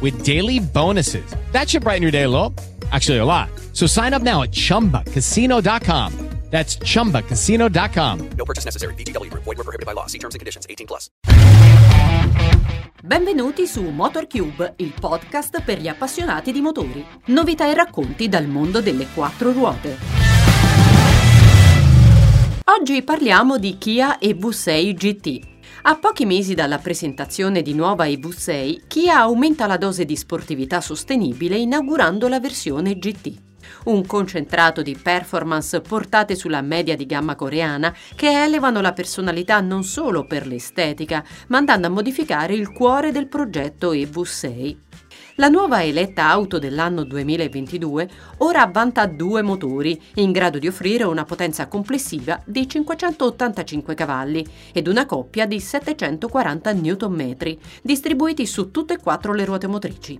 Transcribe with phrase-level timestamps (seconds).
[0.00, 1.34] with daily bonuses.
[1.52, 2.54] That should brighten your day a little.
[2.92, 3.48] Actually, a lot.
[3.72, 6.26] So sign up now at chumbacasino.com.
[6.50, 8.30] That's chumbacasino.com.
[8.38, 8.94] No purchase necessary.
[8.94, 9.42] Group.
[9.44, 10.06] Void were prohibited by law.
[10.06, 10.66] See terms and conditions.
[10.70, 11.10] 18 plus.
[13.02, 17.04] Benvenuti su MotorCube, il podcast per gli appassionati di motori.
[17.26, 19.96] Novità e racconti dal mondo delle quattro ruote.
[22.64, 25.55] Oggi parliamo di Kia EV6 GT.
[25.88, 31.56] A pochi mesi dalla presentazione di nuova EV6, Kia aumenta la dose di sportività sostenibile
[31.56, 33.32] inaugurando la versione GT.
[33.84, 39.84] Un concentrato di performance portate sulla media di gamma coreana che elevano la personalità non
[39.84, 44.85] solo per l'estetica, ma andando a modificare il cuore del progetto EV6.
[45.38, 51.24] La nuova eletta auto dell'anno 2022 ora vanta due motori, in grado di offrire una
[51.24, 57.36] potenza complessiva di 585 cavalli ed una coppia di 740 Nm,
[57.82, 60.18] distribuiti su tutte e quattro le ruote motrici.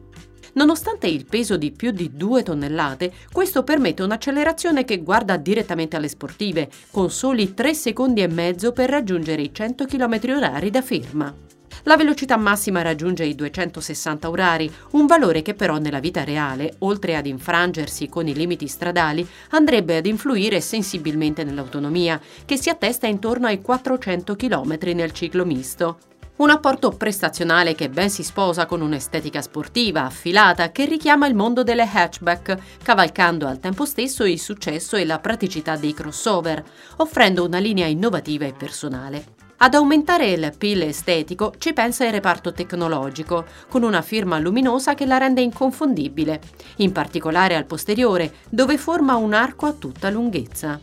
[0.52, 6.08] Nonostante il peso di più di 2 tonnellate, questo permette un'accelerazione che guarda direttamente alle
[6.08, 11.45] sportive, con soli 3 secondi e mezzo per raggiungere i 100 km/h da ferma.
[11.88, 17.14] La velocità massima raggiunge i 260 orari, un valore che però nella vita reale, oltre
[17.14, 23.46] ad infrangersi con i limiti stradali, andrebbe ad influire sensibilmente nell'autonomia, che si attesta intorno
[23.46, 25.98] ai 400 km nel ciclo misto.
[26.38, 31.62] Un apporto prestazionale che ben si sposa con un'estetica sportiva, affilata, che richiama il mondo
[31.62, 36.64] delle hatchback, cavalcando al tempo stesso il successo e la praticità dei crossover,
[36.96, 39.35] offrendo una linea innovativa e personale.
[39.58, 45.06] Ad aumentare il PIL estetico ci pensa il reparto tecnologico, con una firma luminosa che
[45.06, 46.40] la rende inconfondibile,
[46.76, 50.78] in particolare al posteriore, dove forma un arco a tutta lunghezza.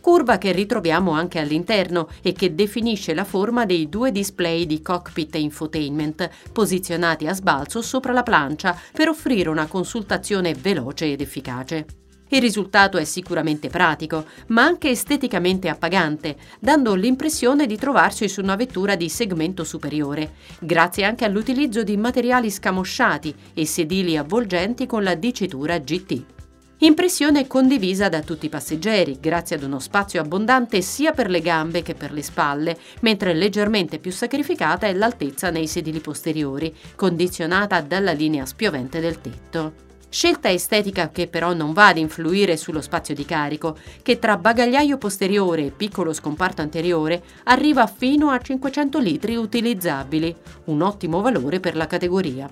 [0.00, 5.34] Curva che ritroviamo anche all'interno e che definisce la forma dei due display di cockpit
[5.34, 12.03] e infotainment posizionati a sbalzo sopra la plancia per offrire una consultazione veloce ed efficace.
[12.28, 18.56] Il risultato è sicuramente pratico, ma anche esteticamente appagante, dando l'impressione di trovarsi su una
[18.56, 25.14] vettura di segmento superiore, grazie anche all'utilizzo di materiali scamosciati e sedili avvolgenti con la
[25.14, 26.22] dicitura GT.
[26.78, 31.82] Impressione condivisa da tutti i passeggeri, grazie ad uno spazio abbondante sia per le gambe
[31.82, 38.12] che per le spalle, mentre leggermente più sacrificata è l'altezza nei sedili posteriori, condizionata dalla
[38.12, 39.93] linea spiovente del tetto.
[40.08, 44.96] Scelta estetica che però non va ad influire sullo spazio di carico, che tra bagagliaio
[44.96, 50.34] posteriore e piccolo scomparto anteriore arriva fino a 500 litri utilizzabili,
[50.64, 52.48] un ottimo valore per la categoria.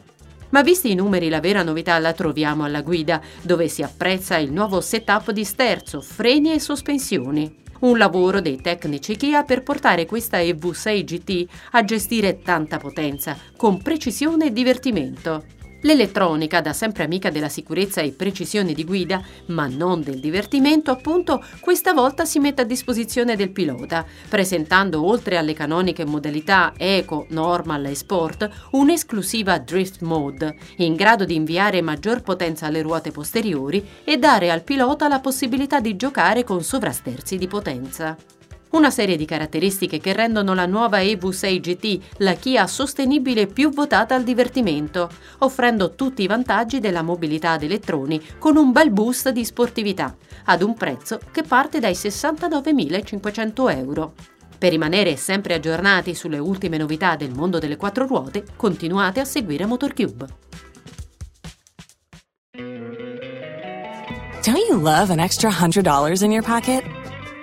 [0.52, 4.52] Ma visti i numeri, la vera novità la troviamo alla guida, dove si apprezza il
[4.52, 7.60] nuovo setup di sterzo, freni e sospensioni.
[7.80, 13.80] Un lavoro dei tecnici Kia per portare questa EV6 GT a gestire tanta potenza, con
[13.80, 15.61] precisione e divertimento.
[15.82, 21.44] L'elettronica, da sempre amica della sicurezza e precisione di guida, ma non del divertimento, appunto,
[21.58, 27.86] questa volta si mette a disposizione del pilota, presentando oltre alle canoniche modalità Eco, Normal
[27.86, 34.18] e Sport, un'esclusiva Drift Mode, in grado di inviare maggior potenza alle ruote posteriori e
[34.18, 38.16] dare al pilota la possibilità di giocare con sovrasterzi di potenza
[38.72, 44.14] una serie di caratteristiche che rendono la nuova EV6 GT la Kia sostenibile più votata
[44.14, 49.44] al divertimento, offrendo tutti i vantaggi della mobilità ad elettroni con un bel boost di
[49.44, 54.14] sportività, ad un prezzo che parte dai 69.500 euro.
[54.56, 59.66] Per rimanere sempre aggiornati sulle ultime novità del mondo delle quattro ruote, continuate a seguire
[59.66, 60.26] MotorCube.
[64.44, 67.01] Don't you love an extra $100 in your pocket?